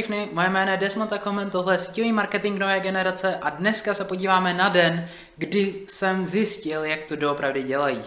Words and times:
všechny, 0.00 0.28
moje 0.32 0.50
jméno 0.50 0.70
je 0.72 0.76
Desmond 0.76 1.10
Takomen, 1.10 1.50
tohle 1.50 1.74
je 1.74 1.78
síťový 1.78 2.12
marketing 2.12 2.58
nové 2.58 2.80
generace 2.80 3.36
a 3.36 3.50
dneska 3.50 3.94
se 3.94 4.04
podíváme 4.04 4.54
na 4.54 4.68
den, 4.68 5.08
kdy 5.36 5.74
jsem 5.88 6.26
zjistil, 6.26 6.84
jak 6.84 7.04
to 7.04 7.16
doopravdy 7.16 7.62
dělají. 7.62 8.00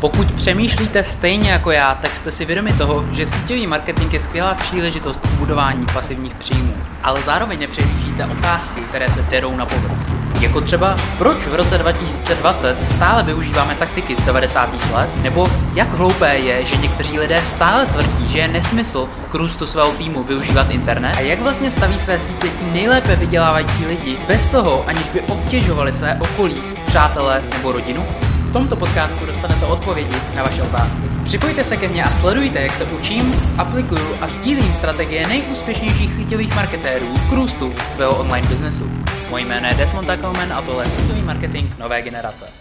Pokud 0.00 0.32
přemýšlíte 0.32 1.04
stejně 1.04 1.50
jako 1.50 1.70
já, 1.70 1.94
tak 1.94 2.16
jste 2.16 2.32
si 2.32 2.44
vědomi 2.44 2.72
toho, 2.72 3.04
že 3.12 3.26
síťový 3.26 3.66
marketing 3.66 4.12
je 4.12 4.20
skvělá 4.20 4.54
příležitost 4.54 5.18
k 5.18 5.38
budování 5.38 5.86
pasivních 5.92 6.34
příjmů, 6.34 6.74
ale 7.02 7.22
zároveň 7.22 7.60
nepřehlížíte 7.60 8.26
otázky, 8.26 8.80
které 8.80 9.08
se 9.08 9.22
derou 9.22 9.56
na 9.56 9.66
povrch. 9.66 10.13
Jako 10.40 10.60
třeba, 10.60 10.96
proč 11.18 11.46
v 11.46 11.54
roce 11.54 11.78
2020 11.78 12.76
stále 12.96 13.22
využíváme 13.22 13.74
taktiky 13.74 14.16
z 14.16 14.24
90. 14.24 14.92
let, 14.92 15.10
nebo 15.22 15.46
jak 15.74 15.94
hloupé 15.94 16.36
je, 16.36 16.64
že 16.64 16.76
někteří 16.76 17.18
lidé 17.18 17.42
stále 17.46 17.86
tvrdí, 17.86 18.28
že 18.28 18.38
je 18.38 18.48
nesmysl 18.48 19.08
k 19.30 19.34
růstu 19.34 19.66
svého 19.66 19.90
týmu 19.90 20.22
využívat 20.22 20.70
internet 20.70 21.16
a 21.16 21.20
jak 21.20 21.42
vlastně 21.42 21.70
staví 21.70 21.98
své 21.98 22.20
sítě 22.20 22.48
ti 22.48 22.64
nejlépe 22.72 23.16
vydělávající 23.16 23.86
lidi 23.86 24.18
bez 24.28 24.46
toho, 24.46 24.84
aniž 24.86 25.08
by 25.08 25.20
obtěžovali 25.20 25.92
své 25.92 26.18
okolí, 26.20 26.62
přátelé 26.86 27.42
nebo 27.56 27.72
rodinu? 27.72 28.06
tomto 28.54 28.76
podcastu 28.76 29.26
dostanete 29.26 29.66
odpovědi 29.66 30.16
na 30.34 30.42
vaše 30.42 30.62
otázky. 30.62 31.13
Připojte 31.24 31.64
se 31.64 31.76
ke 31.76 31.88
mně 31.88 32.04
a 32.04 32.12
sledujte, 32.12 32.60
jak 32.60 32.72
se 32.72 32.84
učím, 32.84 33.34
aplikuju 33.58 34.16
a 34.20 34.28
sdílím 34.28 34.72
strategie 34.72 35.28
nejúspěšnějších 35.28 36.14
síťových 36.14 36.54
marketérů 36.54 37.14
k 37.30 37.32
růstu 37.32 37.74
svého 37.94 38.20
online 38.20 38.48
biznesu. 38.48 38.84
Moje 39.30 39.44
jméno 39.44 39.68
je 39.68 39.74
Desmond 39.74 40.06
Takelman 40.06 40.52
a 40.52 40.62
tohle 40.62 40.84
je 40.84 40.90
síťový 40.90 41.22
marketing 41.22 41.78
nové 41.78 42.02
generace. 42.02 42.52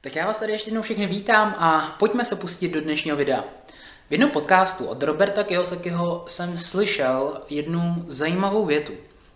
Tak 0.00 0.16
já 0.16 0.26
vás 0.26 0.38
tady 0.38 0.52
ještě 0.52 0.68
jednou 0.68 0.82
všechny 0.82 1.06
vítám 1.06 1.54
a 1.58 1.96
pojďme 1.98 2.24
se 2.24 2.36
pustit 2.36 2.68
do 2.68 2.80
dnešního 2.80 3.16
videa. 3.16 3.44
V 4.08 4.12
jednom 4.12 4.30
podcastu 4.30 4.86
od 4.86 5.02
Roberta 5.02 5.44
Kiyosakiho 5.44 6.24
jsem 6.28 6.58
slyšel 6.58 7.40
jednu 7.50 8.04
zajímavou 8.06 8.66
větu, 8.66 8.92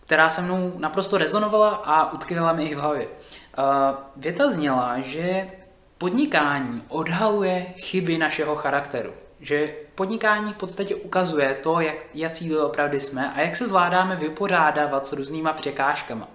která 0.06 0.30
se 0.30 0.42
mnou 0.42 0.73
naprosto 0.79 1.18
rezonovala 1.18 1.68
a 1.68 2.13
utkvěla 2.13 2.52
mi 2.52 2.65
i 2.65 2.74
v 2.74 2.79
hlavě. 2.79 3.07
Věta 4.16 4.52
zněla, 4.52 5.01
že 5.01 5.46
podnikání 6.01 6.82
odhaluje 6.88 7.66
chyby 7.76 8.18
našeho 8.18 8.56
charakteru. 8.56 9.12
Že 9.40 9.74
podnikání 9.95 10.52
v 10.52 10.57
podstatě 10.57 10.95
ukazuje 10.95 11.59
to, 11.62 11.80
jak, 11.80 11.96
jací 12.15 12.57
opravdu 12.57 13.01
jsme 13.01 13.32
a 13.32 13.40
jak 13.40 13.57
se 13.57 13.66
zvládáme 13.66 14.16
vypořádávat 14.16 15.07
s 15.07 15.12
různýma 15.12 15.52
překážkama. 15.52 16.29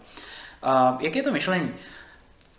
Jak 1.00 1.16
je 1.16 1.24
to 1.24 1.32
myšlení? 1.32 1.74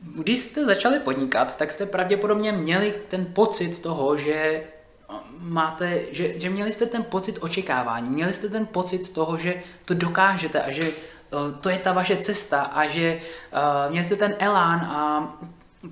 Když 0.00 0.38
jste 0.38 0.64
začali 0.64 0.98
podnikat, 0.98 1.56
tak 1.56 1.70
jste 1.70 1.86
pravděpodobně 1.86 2.52
měli 2.52 2.94
ten 3.08 3.26
pocit 3.26 3.78
toho, 3.78 4.16
že 4.16 4.64
máte, 5.38 6.00
že, 6.10 6.40
že 6.40 6.50
měli 6.50 6.72
jste 6.72 6.86
ten 6.86 7.04
pocit 7.04 7.38
očekávání, 7.40 8.08
měli 8.08 8.32
jste 8.32 8.48
ten 8.48 8.66
pocit 8.66 9.10
toho, 9.10 9.38
že 9.38 9.62
to 9.86 9.94
dokážete 9.94 10.62
a 10.62 10.70
že 10.70 10.92
to 11.60 11.68
je 11.68 11.78
ta 11.78 11.92
vaše 11.92 12.16
cesta 12.16 12.62
a 12.62 12.86
že 12.88 13.18
uh, 13.18 13.90
měli 13.90 14.06
jste 14.06 14.16
ten 14.16 14.34
elán 14.38 14.80
a 14.80 15.32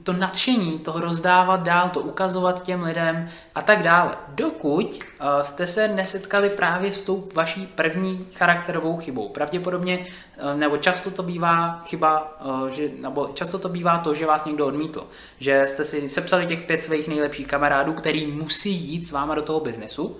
to 0.02 0.12
nadšení, 0.12 0.78
toho 0.78 1.00
rozdávat 1.00 1.62
dál, 1.62 1.88
to 1.88 2.00
ukazovat 2.00 2.62
těm 2.62 2.82
lidem 2.82 3.28
a 3.54 3.62
tak 3.62 3.82
dále. 3.82 4.16
Dokud 4.28 4.94
uh, 4.94 5.42
jste 5.42 5.66
se 5.66 5.88
nesetkali 5.88 6.50
právě 6.50 6.92
s 6.92 7.00
tou 7.00 7.28
vaší 7.34 7.66
první 7.66 8.26
charakterovou 8.34 8.96
chybou. 8.96 9.28
Pravděpodobně, 9.28 9.98
uh, 9.98 10.58
nebo 10.58 10.76
často 10.76 11.10
to 11.10 11.22
bývá 11.22 11.82
chyba, 11.86 12.38
uh, 12.44 12.68
že, 12.68 12.88
nebo 13.00 13.30
často 13.34 13.58
to 13.58 13.68
bývá 13.68 13.98
to, 13.98 14.14
že 14.14 14.26
vás 14.26 14.44
někdo 14.44 14.66
odmítl. 14.66 15.06
Že 15.40 15.64
jste 15.66 15.84
si 15.84 16.08
sepsali 16.08 16.46
těch 16.46 16.60
pět 16.60 16.82
svých 16.82 17.08
nejlepších 17.08 17.46
kamarádů, 17.46 17.92
který 17.92 18.26
musí 18.26 18.72
jít 18.72 19.08
s 19.08 19.12
váma 19.12 19.34
do 19.34 19.42
toho 19.42 19.60
biznesu 19.60 20.16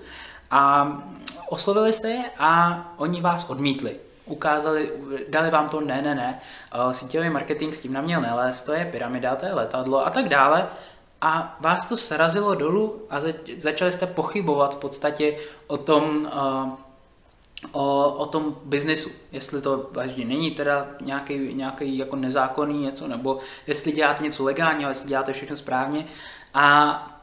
a 0.51 0.91
oslovili 1.49 1.93
jste 1.93 2.09
je 2.09 2.23
a 2.39 2.81
oni 2.97 3.21
vás 3.21 3.49
odmítli 3.49 3.95
ukázali, 4.25 4.91
dali 5.29 5.51
vám 5.51 5.69
to 5.69 5.81
ne, 5.81 6.01
ne, 6.01 6.15
ne, 6.15 6.39
uh, 6.85 6.91
síťový 6.91 7.29
marketing 7.29 7.73
s 7.73 7.79
tím 7.79 7.93
neměl 7.93 8.21
nelézt, 8.21 8.61
to 8.61 8.73
je 8.73 8.85
pyramida, 8.85 9.35
to 9.35 9.45
je 9.45 9.53
letadlo 9.53 10.07
a 10.07 10.09
tak 10.09 10.29
dále. 10.29 10.67
A 11.21 11.57
vás 11.59 11.85
to 11.85 11.97
srazilo 11.97 12.55
dolů 12.55 13.01
a 13.09 13.21
začali 13.57 13.91
jste 13.91 14.07
pochybovat 14.07 14.75
v 14.75 14.79
podstatě 14.79 15.35
o 15.67 15.77
tom, 15.77 16.29
uh, 16.33 16.73
o, 17.71 18.13
o 18.13 18.25
tom 18.25 18.55
biznesu, 18.65 19.09
jestli 19.31 19.61
to 19.61 19.89
vážně 19.91 20.25
není 20.25 20.51
teda 20.51 20.87
nějaký, 21.01 21.53
nějaký 21.53 21.97
jako 21.97 22.15
nezákonný 22.15 22.81
něco, 22.81 23.07
nebo 23.07 23.37
jestli 23.67 23.91
děláte 23.91 24.23
něco 24.23 24.43
legálního, 24.43 24.89
jestli 24.89 25.09
děláte 25.09 25.33
všechno 25.33 25.57
správně. 25.57 26.05
A 26.53 27.14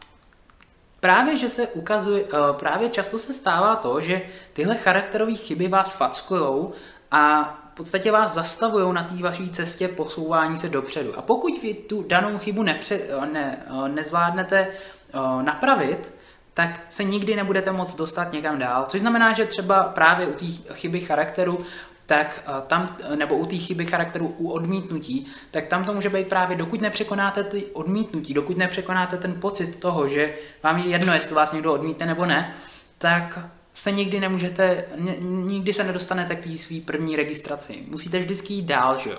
právě, 1.02 1.36
že 1.36 1.48
se 1.48 1.68
ukazuje, 1.68 2.24
eh, 2.24 2.52
právě 2.52 2.88
často 2.88 3.18
se 3.18 3.34
stává 3.34 3.76
to, 3.76 4.00
že 4.00 4.22
tyhle 4.52 4.76
charakterové 4.76 5.34
chyby 5.34 5.68
vás 5.68 5.92
fackujou 5.94 6.72
a 7.10 7.42
v 7.72 7.74
podstatě 7.74 8.12
vás 8.12 8.34
zastavují 8.34 8.94
na 8.94 9.02
té 9.02 9.14
vaší 9.22 9.50
cestě 9.50 9.88
posouvání 9.88 10.58
se 10.58 10.68
dopředu. 10.68 11.18
A 11.18 11.22
pokud 11.22 11.62
vy 11.62 11.74
tu 11.74 12.02
danou 12.02 12.38
chybu 12.38 12.62
nepře, 12.62 13.00
ne, 13.32 13.66
eh, 13.66 13.88
nezvládnete 13.88 14.58
eh, 14.68 15.42
napravit, 15.42 16.14
tak 16.54 16.80
se 16.88 17.04
nikdy 17.04 17.36
nebudete 17.36 17.72
moct 17.72 17.94
dostat 17.94 18.32
někam 18.32 18.58
dál. 18.58 18.84
Což 18.88 19.00
znamená, 19.00 19.32
že 19.32 19.44
třeba 19.44 19.82
právě 19.82 20.26
u 20.26 20.34
té 20.34 20.46
chyby 20.74 21.00
charakteru 21.00 21.64
tak 22.12 22.44
tam, 22.66 22.96
nebo 23.16 23.34
u 23.36 23.46
té 23.46 23.56
chyby 23.56 23.86
charakteru 23.86 24.34
u 24.38 24.50
odmítnutí, 24.50 25.26
tak 25.50 25.66
tam 25.66 25.84
to 25.84 25.94
může 25.94 26.08
být 26.08 26.28
právě, 26.28 26.56
dokud 26.56 26.80
nepřekonáte 26.80 27.44
ty 27.44 27.64
odmítnutí, 27.64 28.34
dokud 28.34 28.56
nepřekonáte 28.56 29.16
ten 29.16 29.40
pocit 29.40 29.76
toho, 29.76 30.08
že 30.08 30.34
vám 30.62 30.78
je 30.78 30.84
jedno, 30.84 31.14
jestli 31.14 31.34
vás 31.34 31.52
někdo 31.52 31.72
odmítne 31.72 32.06
nebo 32.06 32.26
ne, 32.26 32.54
tak 32.98 33.38
se 33.72 33.92
nikdy 33.92 34.20
nemůžete, 34.20 34.84
nikdy 35.20 35.72
se 35.72 35.84
nedostanete 35.84 36.36
k 36.36 36.44
té 36.44 36.58
své 36.58 36.80
první 36.80 37.16
registraci. 37.16 37.84
Musíte 37.88 38.18
vždycky 38.18 38.54
jít 38.54 38.66
dál, 38.66 38.98
že 38.98 39.10
jo. 39.10 39.18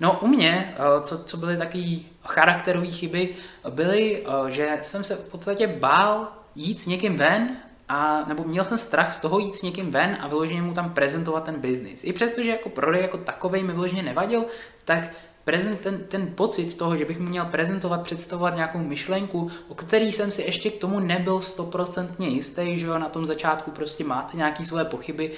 No 0.00 0.18
u 0.20 0.26
mě, 0.26 0.74
co, 1.00 1.24
co 1.24 1.36
byly 1.36 1.56
takové 1.56 1.96
charakterové 2.24 2.90
chyby, 2.90 3.34
byly, 3.70 4.26
že 4.48 4.78
jsem 4.82 5.04
se 5.04 5.14
v 5.14 5.28
podstatě 5.30 5.66
bál 5.66 6.28
jít 6.54 6.80
s 6.80 6.86
někým 6.86 7.16
ven 7.16 7.56
a 7.88 8.24
nebo 8.26 8.44
měl 8.44 8.64
jsem 8.64 8.78
strach 8.78 9.14
z 9.14 9.20
toho 9.20 9.38
jít 9.38 9.54
s 9.54 9.62
někým 9.62 9.90
ven 9.90 10.18
a 10.20 10.28
vyloženě 10.28 10.62
mu 10.62 10.72
tam 10.72 10.90
prezentovat 10.90 11.44
ten 11.44 11.60
biznis. 11.60 12.04
I 12.04 12.12
přesto, 12.12 12.42
že 12.42 12.50
jako 12.50 12.68
prodej 12.68 13.02
jako 13.02 13.18
takovej 13.18 13.62
mi 13.62 13.72
vyloženě 13.72 14.02
nevadil, 14.02 14.44
tak 14.84 15.10
prezent, 15.44 15.80
ten, 15.80 15.98
ten 15.98 16.26
pocit 16.34 16.78
toho, 16.78 16.96
že 16.96 17.04
bych 17.04 17.18
mu 17.18 17.28
měl 17.28 17.44
prezentovat, 17.44 18.02
představovat 18.02 18.54
nějakou 18.54 18.78
myšlenku, 18.78 19.50
o 19.68 19.74
který 19.74 20.12
jsem 20.12 20.30
si 20.30 20.42
ještě 20.42 20.70
k 20.70 20.80
tomu 20.80 21.00
nebyl 21.00 21.40
stoprocentně 21.40 22.28
jistý, 22.28 22.78
že 22.78 22.86
jo, 22.86 22.98
na 22.98 23.08
tom 23.08 23.26
začátku 23.26 23.70
prostě 23.70 24.04
máte 24.04 24.36
nějaké 24.36 24.64
svoje 24.64 24.84
pochyby, 24.84 25.30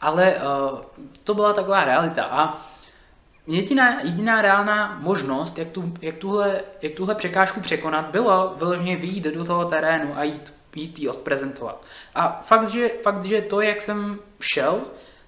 ale 0.00 0.34
uh, 0.34 0.78
to 1.24 1.34
byla 1.34 1.52
taková 1.52 1.84
realita 1.84 2.24
a 2.24 2.66
Jediná, 3.46 4.00
jediná 4.00 4.42
reálná 4.42 4.98
možnost, 5.02 5.58
jak, 5.58 5.68
tu, 5.68 5.94
jak, 6.02 6.16
tuhle, 6.16 6.60
jak 6.82 6.92
tuhle 6.92 7.14
překážku 7.14 7.60
překonat, 7.60 8.06
bylo 8.06 8.54
vyloženě 8.56 8.96
vyjít 8.96 9.24
do 9.24 9.44
toho 9.44 9.64
terénu 9.64 10.18
a 10.18 10.24
jít 10.24 10.52
jít 10.76 10.98
jí 10.98 11.08
odprezentovat. 11.08 11.84
A 12.14 12.40
fakt 12.44 12.68
že, 12.68 12.90
fakt, 13.02 13.24
že 13.24 13.40
to, 13.40 13.60
jak 13.60 13.82
jsem 13.82 14.18
šel, 14.40 14.80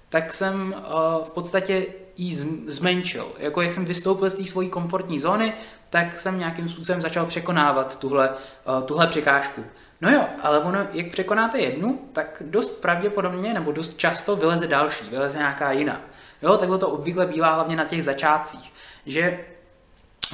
tak 0.09 0.33
jsem 0.33 0.75
uh, 0.77 1.25
v 1.25 1.31
podstatě 1.31 1.85
jí 2.17 2.33
zmenšil. 2.67 3.31
Jako 3.37 3.61
jak 3.61 3.71
jsem 3.71 3.85
vystoupil 3.85 4.29
z 4.29 4.33
té 4.33 4.45
svojí 4.45 4.69
komfortní 4.69 5.19
zóny, 5.19 5.53
tak 5.89 6.19
jsem 6.19 6.39
nějakým 6.39 6.69
způsobem 6.69 7.01
začal 7.01 7.25
překonávat 7.25 7.99
tuhle, 7.99 8.29
uh, 8.29 8.83
tuhle 8.83 9.07
překážku. 9.07 9.63
No 10.01 10.11
jo, 10.11 10.25
ale 10.41 10.59
ono, 10.59 10.79
jak 10.91 11.07
překonáte 11.07 11.59
jednu, 11.59 12.01
tak 12.13 12.43
dost 12.45 12.69
pravděpodobně 12.69 13.53
nebo 13.53 13.71
dost 13.71 13.97
často 13.97 14.35
vyleze 14.35 14.67
další, 14.67 15.09
vyleze 15.09 15.37
nějaká 15.37 15.71
jiná. 15.71 16.01
Jo, 16.41 16.57
takhle 16.57 16.77
to 16.77 16.89
obvykle 16.89 17.25
bývá 17.25 17.53
hlavně 17.53 17.75
na 17.75 17.85
těch 17.85 18.03
začátcích, 18.03 18.73
že 19.05 19.39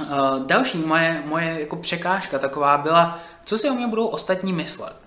uh, 0.00 0.06
další 0.46 0.78
moje, 0.78 1.22
moje 1.26 1.60
jako 1.60 1.76
překážka 1.76 2.38
taková 2.38 2.78
byla, 2.78 3.18
co 3.44 3.58
si 3.58 3.70
o 3.70 3.74
mě 3.74 3.86
budou 3.86 4.06
ostatní 4.06 4.52
myslet. 4.52 5.03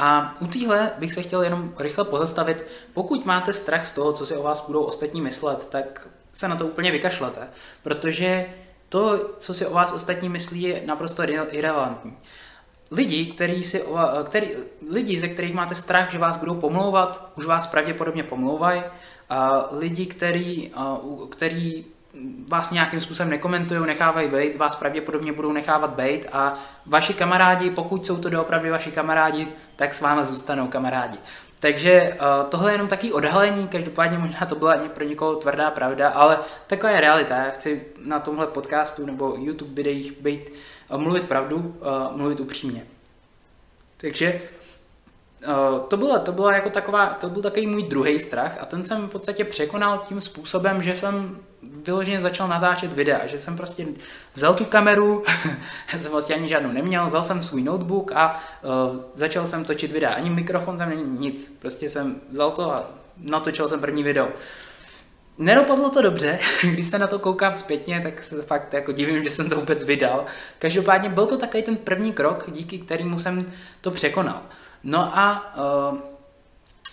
A 0.00 0.36
u 0.40 0.46
téhle 0.46 0.90
bych 0.98 1.12
se 1.12 1.22
chtěl 1.22 1.42
jenom 1.42 1.74
rychle 1.78 2.04
pozastavit. 2.04 2.66
Pokud 2.94 3.26
máte 3.26 3.52
strach 3.52 3.86
z 3.86 3.92
toho, 3.92 4.12
co 4.12 4.26
si 4.26 4.36
o 4.36 4.42
vás 4.42 4.66
budou 4.66 4.82
ostatní 4.82 5.20
myslet, 5.20 5.66
tak 5.66 6.08
se 6.32 6.48
na 6.48 6.56
to 6.56 6.66
úplně 6.66 6.90
vykašlete, 6.90 7.48
protože 7.82 8.46
to, 8.88 9.30
co 9.38 9.54
si 9.54 9.66
o 9.66 9.74
vás 9.74 9.92
ostatní 9.92 10.28
myslí, 10.28 10.62
je 10.62 10.82
naprosto 10.86 11.22
irrelevantní. 11.22 12.16
Lidi, 12.90 13.26
který 13.26 13.64
si, 13.64 13.84
který, 14.24 14.50
lidi, 14.90 15.20
ze 15.20 15.28
kterých 15.28 15.54
máte 15.54 15.74
strach, 15.74 16.12
že 16.12 16.18
vás 16.18 16.36
budou 16.36 16.54
pomlouvat, 16.54 17.32
už 17.36 17.46
vás 17.46 17.66
pravděpodobně 17.66 18.22
pomlouvají. 18.22 18.82
Lidi, 19.70 20.06
který, 20.06 20.72
který 21.30 21.84
vás 22.48 22.70
nějakým 22.70 23.00
způsobem 23.00 23.30
nekomentují, 23.30 23.86
nechávají 23.86 24.28
být, 24.28 24.56
vás 24.56 24.76
pravděpodobně 24.76 25.32
budou 25.32 25.52
nechávat 25.52 25.90
být 25.90 26.26
a 26.32 26.54
vaši 26.86 27.14
kamarádi, 27.14 27.70
pokud 27.70 28.06
jsou 28.06 28.16
to 28.16 28.30
doopravdy 28.30 28.70
vaši 28.70 28.90
kamarádi, 28.90 29.48
tak 29.76 29.94
s 29.94 30.00
vámi 30.00 30.24
zůstanou 30.24 30.68
kamarádi. 30.68 31.18
Takže 31.60 32.14
uh, 32.14 32.48
tohle 32.48 32.70
je 32.70 32.74
jenom 32.74 32.88
taký 32.88 33.12
odhalení, 33.12 33.68
každopádně 33.68 34.18
možná 34.18 34.46
to 34.46 34.54
byla 34.54 34.76
pro 34.76 35.04
někoho 35.04 35.36
tvrdá 35.36 35.70
pravda, 35.70 36.08
ale 36.08 36.38
taková 36.66 36.92
je 36.92 37.00
realita. 37.00 37.36
Já 37.36 37.50
chci 37.50 37.84
na 38.04 38.20
tomhle 38.20 38.46
podcastu 38.46 39.06
nebo 39.06 39.34
YouTube 39.38 39.74
videích 39.74 40.20
být, 40.20 40.52
uh, 40.90 41.00
mluvit 41.00 41.28
pravdu, 41.28 41.56
uh, 41.56 42.16
mluvit 42.16 42.40
upřímně. 42.40 42.84
Takže 43.96 44.40
Uh, 45.46 45.86
to 45.88 45.96
bylo, 45.96 46.18
to 46.18 46.32
bylo 46.32 46.50
jako 46.50 46.70
taková, 46.70 47.06
to 47.06 47.28
byl 47.28 47.42
takový 47.42 47.66
můj 47.66 47.82
druhý 47.82 48.20
strach 48.20 48.58
a 48.60 48.64
ten 48.64 48.84
jsem 48.84 49.06
v 49.06 49.10
podstatě 49.10 49.44
překonal 49.44 50.02
tím 50.08 50.20
způsobem, 50.20 50.82
že 50.82 50.96
jsem 50.96 51.38
vyloženě 51.84 52.20
začal 52.20 52.48
natáčet 52.48 52.92
videa, 52.92 53.26
že 53.26 53.38
jsem 53.38 53.56
prostě 53.56 53.86
vzal 54.34 54.54
tu 54.54 54.64
kameru, 54.64 55.24
jsem 55.98 56.12
vlastně 56.12 56.34
ani 56.34 56.48
žádnou 56.48 56.72
neměl, 56.72 57.06
vzal 57.06 57.24
jsem 57.24 57.42
svůj 57.42 57.62
notebook 57.62 58.12
a 58.14 58.40
uh, 58.62 59.00
začal 59.14 59.46
jsem 59.46 59.64
točit 59.64 59.92
videa. 59.92 60.10
Ani 60.10 60.30
mikrofon 60.30 60.78
tam 60.78 60.88
není 60.88 61.18
nic, 61.18 61.56
prostě 61.58 61.88
jsem 61.88 62.20
vzal 62.30 62.50
to 62.50 62.74
a 62.74 62.90
natočil 63.16 63.68
jsem 63.68 63.80
první 63.80 64.02
video. 64.02 64.28
Nedopadlo 65.38 65.90
to 65.90 66.02
dobře, 66.02 66.38
když 66.62 66.86
se 66.86 66.98
na 66.98 67.06
to 67.06 67.18
koukám 67.18 67.56
zpětně, 67.56 68.00
tak 68.02 68.22
se 68.22 68.42
fakt 68.42 68.74
jako 68.74 68.92
divím, 68.92 69.22
že 69.22 69.30
jsem 69.30 69.48
to 69.48 69.56
vůbec 69.56 69.84
vydal. 69.84 70.26
Každopádně 70.58 71.08
byl 71.08 71.26
to 71.26 71.38
takový 71.38 71.62
ten 71.62 71.76
první 71.76 72.12
krok, 72.12 72.44
díky 72.48 72.78
kterému 72.78 73.18
jsem 73.18 73.52
to 73.80 73.90
překonal. 73.90 74.42
No 74.84 75.18
a 75.18 75.54
uh, 75.90 75.98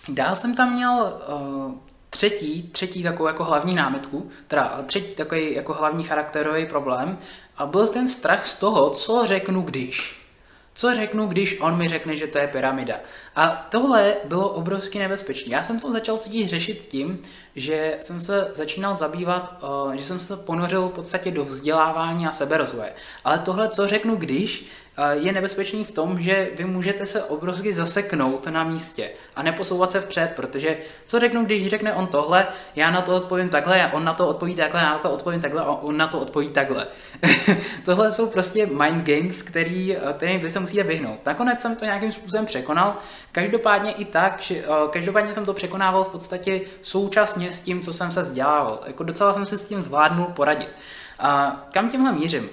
dál 0.08 0.34
jsem 0.34 0.54
tam 0.54 0.72
měl 0.72 1.20
uh, 1.28 1.74
třetí, 2.10 2.62
třetí 2.62 3.02
takovou 3.02 3.26
jako 3.26 3.44
hlavní 3.44 3.74
námitku, 3.74 4.30
teda 4.48 4.82
třetí 4.86 5.14
takový 5.14 5.54
jako 5.54 5.72
hlavní 5.72 6.04
charakterový 6.04 6.66
problém 6.66 7.18
a 7.56 7.66
byl 7.66 7.88
ten 7.88 8.08
strach 8.08 8.46
z 8.46 8.54
toho, 8.54 8.90
co 8.90 9.26
řeknu 9.26 9.62
když. 9.62 10.26
Co 10.74 10.94
řeknu, 10.94 11.26
když 11.26 11.60
on 11.60 11.76
mi 11.76 11.88
řekne, 11.88 12.16
že 12.16 12.26
to 12.26 12.38
je 12.38 12.48
pyramida? 12.48 12.94
A 13.36 13.66
tohle 13.70 14.16
bylo 14.24 14.48
obrovsky 14.48 14.98
nebezpečné. 14.98 15.52
Já 15.52 15.62
jsem 15.62 15.80
to 15.80 15.92
začal 15.92 16.18
cítit 16.18 16.48
řešit 16.48 16.86
tím, 16.86 17.22
že 17.54 17.98
jsem 18.00 18.20
se 18.20 18.48
začínal 18.52 18.96
zabývat, 18.96 19.64
že 19.94 20.04
jsem 20.04 20.20
se 20.20 20.36
ponořil 20.36 20.88
v 20.88 20.92
podstatě 20.92 21.30
do 21.30 21.44
vzdělávání 21.44 22.26
a 22.26 22.32
seberozvoje. 22.32 22.92
Ale 23.24 23.38
tohle, 23.38 23.68
co 23.68 23.86
řeknu 23.86 24.16
když, 24.16 24.66
je 25.12 25.32
nebezpečný 25.32 25.84
v 25.84 25.92
tom, 25.92 26.22
že 26.22 26.48
vy 26.56 26.64
můžete 26.64 27.06
se 27.06 27.24
obrovsky 27.24 27.72
zaseknout 27.72 28.46
na 28.46 28.64
místě 28.64 29.10
a 29.36 29.42
neposouvat 29.42 29.92
se 29.92 30.00
vpřed, 30.00 30.32
protože 30.36 30.76
co 31.06 31.20
řeknu, 31.20 31.44
když 31.44 31.68
řekne 31.68 31.94
on 31.94 32.06
tohle, 32.06 32.46
já 32.76 32.90
na 32.90 33.02
to 33.02 33.16
odpovím 33.16 33.48
takhle, 33.48 33.90
on 33.92 34.04
na 34.04 34.14
to 34.14 34.28
odpoví 34.28 34.54
takhle, 34.54 34.80
já 34.80 34.92
na 34.92 34.98
to 34.98 35.10
odpovím 35.10 35.40
takhle 35.40 35.62
a 35.62 35.70
on 35.70 35.96
na 35.96 36.06
to 36.08 36.18
odpoví 36.18 36.48
takhle. 36.48 36.86
tohle 37.84 38.12
jsou 38.12 38.26
prostě 38.26 38.66
mind 38.66 39.06
games, 39.06 39.42
který, 39.42 39.96
který 40.16 40.38
vy 40.38 40.50
se 40.50 40.60
musíte 40.60 40.82
vyhnout. 40.82 41.26
Nakonec 41.26 41.60
jsem 41.60 41.76
to 41.76 41.84
nějakým 41.84 42.12
způsobem 42.12 42.46
překonal, 42.46 42.96
každopádně 43.32 43.92
i 43.92 44.04
tak, 44.04 44.40
že, 44.40 44.64
každopádně 44.90 45.34
jsem 45.34 45.44
to 45.44 45.54
překonával 45.54 46.04
v 46.04 46.08
podstatě 46.08 46.60
současně 46.82 47.52
s 47.52 47.60
tím, 47.60 47.80
co 47.80 47.92
jsem 47.92 48.12
se 48.12 48.22
vzdělával. 48.22 48.80
Jako 48.86 49.04
docela 49.04 49.34
jsem 49.34 49.44
se 49.44 49.58
s 49.58 49.68
tím 49.68 49.82
zvládnul 49.82 50.26
poradit. 50.26 50.68
A 51.18 51.62
kam 51.72 51.88
tímhle 51.88 52.12
mířím? 52.12 52.48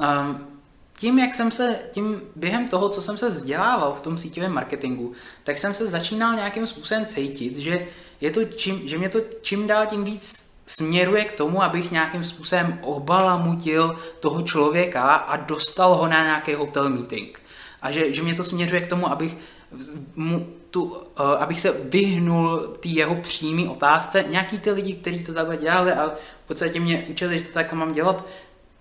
Um, 0.00 0.49
tím, 1.00 1.18
jak 1.18 1.34
jsem 1.34 1.50
se, 1.50 1.78
tím 1.90 2.22
během 2.36 2.68
toho, 2.68 2.88
co 2.88 3.02
jsem 3.02 3.18
se 3.18 3.30
vzdělával 3.30 3.92
v 3.92 4.00
tom 4.00 4.18
síťovém 4.18 4.52
marketingu, 4.52 5.12
tak 5.44 5.58
jsem 5.58 5.74
se 5.74 5.86
začínal 5.86 6.34
nějakým 6.34 6.66
způsobem 6.66 7.06
cítit, 7.06 7.56
že, 7.56 7.86
je 8.20 8.30
to 8.30 8.44
čím, 8.44 8.88
že 8.88 8.98
mě 8.98 9.08
to 9.08 9.18
čím 9.40 9.66
dál 9.66 9.86
tím 9.86 10.04
víc 10.04 10.50
směruje 10.66 11.24
k 11.24 11.32
tomu, 11.32 11.62
abych 11.62 11.90
nějakým 11.90 12.24
způsobem 12.24 12.78
obalamutil 12.82 13.98
toho 14.20 14.42
člověka 14.42 15.02
a 15.02 15.36
dostal 15.36 15.94
ho 15.94 16.08
na 16.08 16.22
nějaký 16.22 16.54
hotel 16.54 16.90
meeting. 16.90 17.42
A 17.82 17.90
že, 17.90 18.12
že 18.12 18.22
mě 18.22 18.34
to 18.34 18.44
směřuje 18.44 18.80
k 18.80 18.90
tomu, 18.90 19.10
abych 19.10 19.36
mu 20.16 20.46
tu, 20.70 20.82
uh, 20.82 20.96
abych 21.18 21.60
se 21.60 21.72
vyhnul 21.72 22.58
té 22.80 22.88
jeho 22.88 23.14
přímé 23.14 23.70
otázce. 23.70 24.24
Nějaký 24.28 24.58
ty 24.58 24.70
lidi, 24.70 24.92
kteří 24.94 25.22
to 25.22 25.34
takhle 25.34 25.56
dělali 25.56 25.92
a 25.92 26.08
v 26.44 26.48
podstatě 26.48 26.80
mě 26.80 27.06
učili, 27.10 27.38
že 27.38 27.44
to 27.44 27.52
takhle 27.52 27.78
mám 27.78 27.92
dělat, 27.92 28.24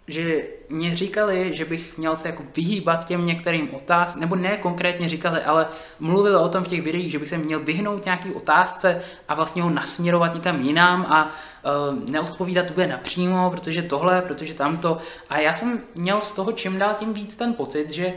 že 0.10 0.44
mě 0.70 0.96
říkali, 0.96 1.54
že 1.54 1.66
bych 1.66 1.98
měl 1.98 2.16
se 2.16 2.28
jako 2.28 2.44
vyhýbat 2.56 3.06
těm 3.06 3.26
některým 3.26 3.74
otázkám, 3.74 4.22
nebo 4.22 4.36
ne 4.36 4.58
konkrétně 4.58 5.10
říkali, 5.10 5.42
ale 5.42 5.68
mluvili 6.00 6.36
o 6.36 6.50
tom 6.50 6.64
v 6.64 6.68
těch 6.68 6.82
videích, 6.82 7.12
že 7.12 7.20
bych 7.20 7.30
se 7.30 7.38
měl 7.38 7.60
vyhnout 7.60 8.06
nějaký 8.06 8.34
otázce 8.34 9.02
a 9.28 9.36
vlastně 9.36 9.62
ho 9.62 9.70
nasměrovat 9.70 10.34
někam 10.34 10.62
jinam 10.62 11.06
a 11.10 11.26
uh, 11.26 12.10
neodpovídat 12.10 12.70
úplně 12.70 12.88
napřímo, 12.88 13.50
protože 13.52 13.82
tohle, 13.82 14.22
protože 14.22 14.54
tamto. 14.54 14.98
A 15.30 15.40
já 15.40 15.54
jsem 15.54 15.82
měl 15.96 16.22
z 16.22 16.32
toho 16.32 16.52
čím 16.52 16.80
dál 16.80 16.96
tím 17.00 17.14
víc 17.14 17.36
ten 17.36 17.54
pocit, 17.54 17.90
že 17.92 18.14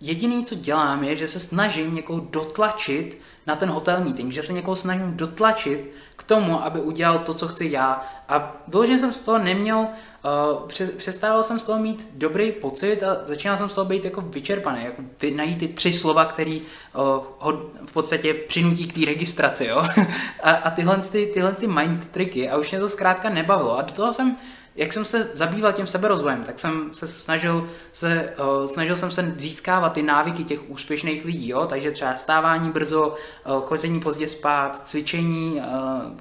jediný, 0.00 0.44
co 0.44 0.54
dělám, 0.54 1.04
je, 1.04 1.16
že 1.16 1.28
se 1.28 1.40
snažím 1.40 1.94
někoho 1.94 2.20
dotlačit 2.20 3.18
na 3.46 3.56
ten 3.56 3.70
hotel 3.70 4.00
meeting, 4.04 4.32
že 4.32 4.42
se 4.42 4.52
někoho 4.52 4.76
snažím 4.76 5.16
dotlačit 5.16 5.90
k 6.16 6.22
tomu, 6.22 6.64
aby 6.64 6.80
udělal 6.80 7.18
to, 7.18 7.34
co 7.34 7.48
chci 7.48 7.68
já. 7.70 8.04
A 8.28 8.56
vyloženě 8.68 8.98
jsem 8.98 9.12
z 9.12 9.20
toho 9.20 9.38
neměl, 9.38 9.78
uh, 9.78 10.68
přestával 10.96 11.42
jsem 11.42 11.58
z 11.58 11.64
toho 11.64 11.78
mít 11.78 12.10
dobrý 12.14 12.52
pocit 12.52 13.02
a 13.02 13.26
začínal 13.26 13.58
jsem 13.58 13.70
z 13.70 13.74
toho 13.74 13.84
být 13.84 14.04
jako 14.04 14.20
vyčerpaný, 14.20 14.84
jako 14.84 15.02
ty, 15.16 15.30
najít 15.30 15.58
ty 15.58 15.68
tři 15.68 15.92
slova, 15.92 16.24
který 16.24 16.60
uh, 16.60 17.02
ho 17.38 17.70
v 17.86 17.92
podstatě 17.92 18.34
přinutí 18.34 18.86
k 18.86 18.92
té 18.92 19.06
registraci, 19.06 19.64
jo. 19.64 19.76
a, 20.42 20.50
a 20.50 20.70
tyhle, 20.70 20.98
ty, 20.98 21.30
tyhle 21.34 21.54
ty 21.54 21.66
mind 21.66 22.08
triky 22.08 22.50
a 22.50 22.56
už 22.56 22.70
mě 22.70 22.80
to 22.80 22.88
zkrátka 22.88 23.28
nebavilo. 23.28 23.78
A 23.78 23.82
do 23.82 23.92
toho 23.92 24.12
jsem 24.12 24.36
jak 24.76 24.92
jsem 24.92 25.04
se 25.04 25.30
zabýval 25.32 25.72
tím 25.72 25.86
seberozvojem, 25.86 26.44
tak 26.44 26.58
jsem 26.58 26.94
se 26.94 27.08
snažil, 27.08 27.68
se, 27.92 28.34
uh, 28.38 28.66
snažil 28.66 28.96
jsem 28.96 29.10
se 29.10 29.34
získávat 29.36 29.92
ty 29.92 30.02
návyky 30.02 30.44
těch 30.44 30.70
úspěšných 30.70 31.24
lidí, 31.24 31.48
jo? 31.48 31.66
takže 31.66 31.90
třeba 31.90 32.14
vstávání 32.14 32.70
brzo, 32.70 33.14
uh, 33.46 33.62
chození 33.62 34.00
pozdě 34.00 34.28
spát, 34.28 34.76
cvičení, 34.76 35.60
uh, 35.60 35.62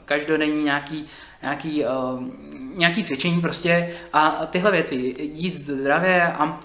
každodenní 0.05 0.63
nějaký, 0.63 1.05
nějaký, 1.41 1.85
uh, 1.85 2.23
nějaký 2.75 3.03
cvičení 3.03 3.41
prostě 3.41 3.93
a 4.13 4.45
tyhle 4.49 4.71
věci, 4.71 5.15
jíst 5.19 5.61
zdravě 5.61 6.33
a 6.33 6.59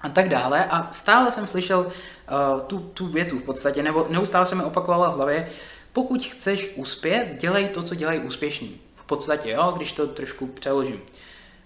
a 0.00 0.08
tak 0.08 0.28
dále. 0.28 0.64
A 0.64 0.88
stále 0.90 1.32
jsem 1.32 1.46
slyšel 1.46 1.80
uh, 1.86 2.60
tu, 2.60 2.78
tu 2.78 3.06
větu 3.06 3.38
v 3.38 3.42
podstatě, 3.42 3.82
nebo 3.82 4.06
neustále 4.10 4.46
se 4.46 4.54
mi 4.54 4.62
opakovala 4.62 5.10
v 5.10 5.16
hlavě, 5.16 5.48
pokud 5.92 6.26
chceš 6.26 6.72
uspět, 6.76 7.36
dělej 7.40 7.68
to, 7.68 7.82
co 7.82 7.94
dělají 7.94 8.20
úspěšní. 8.20 8.80
V 9.04 9.06
podstatě, 9.06 9.50
jo, 9.50 9.72
když 9.76 9.92
to 9.92 10.06
trošku 10.06 10.46
přeložím. 10.46 11.00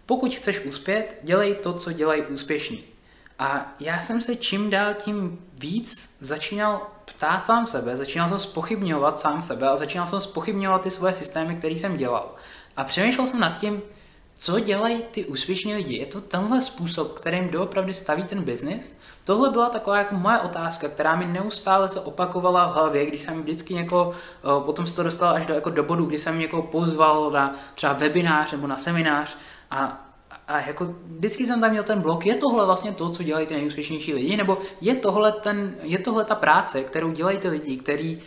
Pokud 0.06 0.35
chceš 0.35 0.64
uspět, 0.64 1.19
dělej 1.23 1.55
to, 1.55 1.73
co 1.73 1.93
dělají 1.93 2.23
úspěšní. 2.23 2.85
A 3.38 3.75
já 3.81 4.00
jsem 4.00 4.23
se 4.23 4.37
čím 4.37 4.70
dál 4.70 4.94
tím 4.94 5.38
víc 5.61 6.17
začínal 6.20 6.87
ptát 7.05 7.46
sám 7.46 7.67
sebe, 7.67 7.96
začínal 7.96 8.29
jsem 8.29 8.38
spochybňovat 8.38 9.20
sám 9.20 9.43
sebe 9.43 9.69
a 9.69 9.76
začínal 9.76 10.06
jsem 10.06 10.20
spochybňovat 10.20 10.82
ty 10.82 10.90
svoje 10.90 11.14
systémy, 11.14 11.56
které 11.56 11.75
jsem 11.75 11.96
dělal. 11.96 12.35
A 12.76 12.85
přemýšlel 12.85 13.26
jsem 13.26 13.41
nad 13.41 13.58
tím, 13.58 13.82
co 14.38 14.61
dělají 14.61 15.02
ty 15.11 15.25
úspěšní 15.25 15.75
lidi? 15.75 15.96
Je 15.96 16.06
to 16.06 16.20
tenhle 16.20 16.62
způsob, 16.62 17.12
kterým 17.12 17.49
doopravdy 17.49 17.94
staví 17.94 18.23
ten 18.23 18.43
biznis? 18.43 18.99
Tohle 19.25 19.50
byla 19.50 19.69
taková 19.69 19.99
jako 19.99 20.14
moje 20.14 20.38
otázka, 20.38 20.88
která 20.88 21.17
mi 21.17 21.26
neustále 21.26 21.88
se 21.88 22.00
opakovala 22.00 22.67
v 22.67 22.75
hlavě, 22.75 23.06
když 23.06 23.23
jsem 23.23 23.43
vždycky 23.43 23.75
někoho, 23.75 24.12
eh, 24.12 24.64
potom 24.64 24.87
se 24.87 24.96
to 24.96 25.02
dostal 25.02 25.35
až 25.35 25.46
do, 25.46 25.55
jako 25.55 25.70
do 25.70 25.82
bodu, 25.82 26.06
kdy 26.06 26.19
jsem 26.19 26.39
někoho 26.39 26.63
pozval 26.63 27.31
na 27.31 27.56
třeba 27.74 27.93
webinář 27.93 28.53
nebo 28.53 28.67
na 28.67 28.77
seminář 28.77 29.36
a 29.70 30.05
a 30.48 30.60
jako 30.60 30.94
vždycky 31.05 31.46
jsem 31.46 31.60
tam 31.60 31.70
měl 31.70 31.84
ten 31.84 32.01
blok, 32.01 32.27
je 32.27 32.34
tohle 32.34 32.67
vlastně 32.67 32.93
to, 32.93 33.10
co 33.10 33.22
dělají 33.22 33.46
ty 33.46 33.55
nejúspěšnější 33.55 34.15
lidi, 34.15 34.36
nebo 34.36 34.58
je 34.81 34.94
tohle, 34.94 35.32
ten, 35.32 35.77
je 35.82 35.98
tohle 35.98 36.24
ta 36.24 36.34
práce, 36.34 36.84
kterou 36.84 37.10
dělají 37.10 37.39
ty 37.39 37.48
lidi, 37.48 37.77
který, 37.77 38.22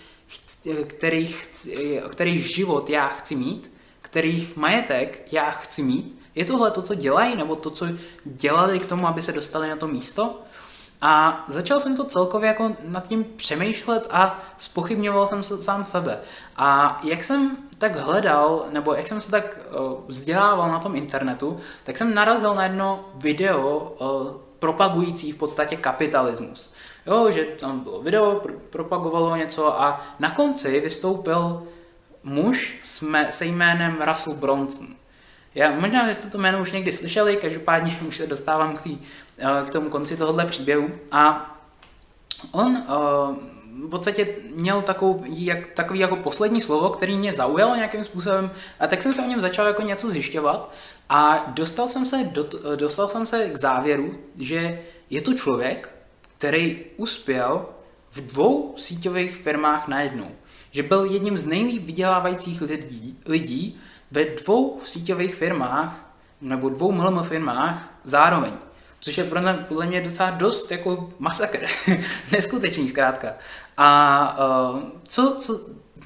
který, 0.88 1.36
který 2.10 2.40
život 2.40 2.90
já 2.90 3.08
chci 3.08 3.36
mít, 3.36 3.72
kterých 4.12 4.58
majetek 4.58 5.28
já 5.32 5.52
chci 5.52 5.84
mít, 5.84 6.20
je 6.36 6.46
tohle 6.46 6.72
to, 6.72 6.82
co 6.82 6.96
dělají, 6.96 7.36
nebo 7.36 7.56
to, 7.56 7.70
co 7.70 7.86
dělali 8.26 8.80
k 8.80 8.86
tomu, 8.86 9.08
aby 9.08 9.22
se 9.22 9.32
dostali 9.32 9.70
na 9.70 9.76
to 9.76 9.88
místo? 9.88 10.40
A 11.02 11.46
začal 11.48 11.80
jsem 11.80 11.96
to 11.96 12.04
celkově 12.04 12.48
jako 12.48 12.76
nad 12.84 13.08
tím 13.08 13.24
přemýšlet 13.36 14.08
a 14.12 14.40
spochybňoval 14.58 15.28
jsem 15.28 15.44
se 15.44 15.62
sám 15.62 15.86
sebe. 15.86 16.20
A 16.58 17.00
jak 17.04 17.24
jsem 17.24 17.58
tak 17.78 17.96
hledal, 17.96 18.66
nebo 18.72 18.94
jak 18.94 19.08
jsem 19.08 19.22
se 19.22 19.32
tak 19.32 19.60
uh, 19.70 19.94
vzdělával 20.08 20.72
na 20.72 20.80
tom 20.80 20.96
internetu, 20.96 21.60
tak 21.84 21.98
jsem 21.98 22.14
narazil 22.14 22.56
na 22.56 22.64
jedno 22.64 23.10
video 23.16 23.96
uh, 24.00 24.08
propagující 24.60 25.32
v 25.32 25.38
podstatě 25.38 25.76
kapitalismus. 25.76 26.74
Jo, 27.08 27.32
že 27.32 27.44
tam 27.44 27.80
bylo 27.80 28.02
video, 28.02 28.34
pr- 28.34 28.60
propagovalo 28.70 29.36
něco 29.36 29.82
a 29.82 30.02
na 30.20 30.32
konci 30.32 30.80
vystoupil 30.80 31.64
muž 32.24 32.78
se 33.30 33.46
jménem 33.46 34.02
Russell 34.02 34.36
Bronson. 34.36 34.88
Já 35.56 35.72
možná, 35.72 36.08
že 36.08 36.14
jste 36.14 36.30
to 36.30 36.38
jméno 36.38 36.62
už 36.62 36.72
někdy 36.72 36.92
slyšeli, 36.92 37.36
každopádně 37.36 38.00
už 38.08 38.18
se 38.18 38.28
dostávám 38.28 38.76
k, 38.76 38.82
tý, 38.82 38.98
eh, 39.38 39.66
k 39.66 39.70
tomu 39.70 39.90
konci 39.90 40.18
tohohle 40.18 40.46
příběhu. 40.46 40.90
A 41.12 41.48
on 42.52 42.68
uh, 42.68 43.36
v 43.86 43.90
podstatě 43.90 44.36
měl 44.56 44.82
takový, 44.82 45.46
jak, 45.46 45.68
takový 45.68 46.00
jako 46.00 46.16
poslední 46.16 46.62
slovo, 46.62 46.90
který 46.90 47.18
mě 47.18 47.34
zaujalo 47.34 47.76
nějakým 47.76 48.04
způsobem, 48.04 48.52
a 48.80 48.88
tak 48.88 49.04
jsem 49.04 49.14
se 49.14 49.22
o 49.22 49.28
něm 49.28 49.42
začal 49.42 49.68
jako 49.68 49.82
něco 49.82 50.10
zjišťovat 50.10 50.72
a 51.10 51.46
dostal 51.48 51.88
jsem 51.88 52.06
se, 52.06 52.24
do, 52.24 52.50
dostal 52.76 53.08
jsem 53.08 53.28
se 53.28 53.50
k 53.50 53.58
závěru, 53.58 54.16
že 54.36 54.82
je 55.10 55.22
to 55.22 55.34
člověk, 55.34 55.96
který 56.38 56.86
uspěl 56.98 57.66
v 58.12 58.22
dvou 58.22 58.74
síťových 58.78 59.36
firmách 59.36 59.88
najednou 59.88 60.32
že 60.72 60.84
byl 60.84 61.06
jedním 61.06 61.38
z 61.38 61.46
nejlíp 61.46 61.86
vydělávajících 61.86 62.62
lidí, 62.62 63.18
lidí 63.26 63.80
ve 64.12 64.26
dvou 64.26 64.80
síťových 64.86 65.36
firmách 65.36 66.14
nebo 66.42 66.70
dvou 66.70 66.92
MLM 66.92 67.24
firmách 67.24 67.94
zároveň. 68.04 68.54
Což 69.00 69.18
je 69.18 69.24
podle 69.68 69.86
mě 69.86 70.02
docela 70.02 70.30
dost 70.30 70.72
jako 70.72 71.10
masakr. 71.20 71.66
Neskutečný 72.32 72.90
zkrátka. 72.90 73.34
A 73.78 74.38
uh, 74.74 74.82
co, 75.08 75.36
co, 75.40 75.60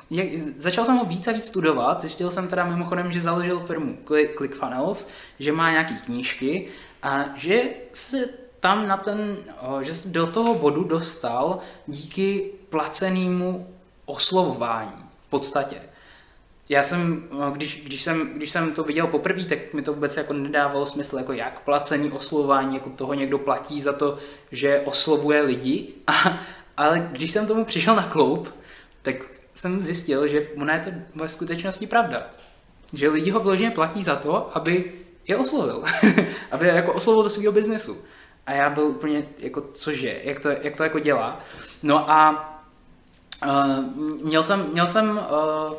jak, 0.10 0.28
začal 0.58 0.86
jsem 0.86 0.96
ho 0.96 1.06
víc 1.06 1.28
a 1.28 1.32
víc 1.32 1.46
studovat, 1.46 2.02
zjistil 2.02 2.32
jsem 2.32 2.48
teda 2.48 2.66
mimochodem, 2.66 3.12
že 3.12 3.22
založil 3.22 3.60
firmu 3.60 3.98
ClickFunnels, 4.38 5.10
že 5.40 5.52
má 5.52 5.72
nějaký 5.72 5.96
knížky 5.98 6.68
a 7.04 7.26
že 7.36 7.64
se 7.94 8.30
tam 8.65 8.88
na 8.88 8.98
ten, 8.98 9.38
že 9.81 9.93
se 9.93 10.10
do 10.10 10.27
toho 10.27 10.55
bodu 10.55 10.84
dostal 10.84 11.60
díky 11.88 12.51
placenému 12.69 13.67
oslovování 14.05 15.05
v 15.22 15.27
podstatě. 15.27 15.75
Já 16.69 16.84
jsem, 16.84 17.27
když, 17.51 17.84
když, 17.86 18.01
jsem, 18.01 18.34
když 18.36 18.50
jsem 18.51 18.72
to 18.72 18.84
viděl 18.84 19.07
poprvé, 19.07 19.45
tak 19.45 19.74
mi 19.74 19.81
to 19.81 19.93
vůbec 19.93 20.17
jako 20.17 20.34
nedávalo 20.34 20.86
smysl, 20.86 21.17
jako 21.17 21.34
jak 21.34 21.60
placený 21.60 22.12
oslovování, 22.12 22.75
jako 22.75 22.89
toho 22.89 23.13
někdo 23.13 23.38
platí 23.39 23.81
za 23.81 23.93
to, 23.93 24.17
že 24.51 24.81
oslovuje 24.86 25.41
lidi. 25.41 25.88
A, 26.07 26.39
ale 26.77 27.10
když 27.12 27.31
jsem 27.31 27.48
tomu 27.48 27.65
přišel 27.65 27.95
na 27.95 28.07
kloup, 28.07 28.55
tak 29.01 29.15
jsem 29.53 29.81
zjistil, 29.81 30.27
že 30.27 30.48
ona 30.62 30.74
je 30.74 30.79
to 30.79 30.89
ve 31.15 31.27
skutečnosti 31.27 31.88
pravda. 31.88 32.29
Že 32.93 33.10
lidi 33.10 33.31
ho 33.31 33.39
vložně 33.39 33.72
platí 33.72 34.03
za 34.03 34.15
to, 34.15 34.57
aby 34.57 34.91
je 35.27 35.38
oslovil. 35.38 35.84
aby 36.51 36.67
jako 36.67 36.93
oslovil 36.93 37.24
do 37.24 37.29
svého 37.29 37.51
biznesu. 37.51 37.98
A 38.46 38.52
já 38.52 38.70
byl 38.70 38.84
úplně 38.84 39.28
jako, 39.38 39.62
cože, 39.62 40.20
jak 40.24 40.40
to, 40.40 40.50
jak 40.50 40.75
to 40.75 40.84
jako 40.84 41.00
dělá. 41.00 41.40
No 41.84 42.12
a 42.12 42.52
uh, 43.46 44.24
měl 44.24 44.44
jsem, 44.44 44.66
měl 44.72 44.88
jsem 44.88 45.10
uh, 45.18 45.74